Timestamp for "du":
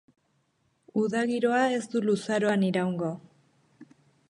1.95-2.03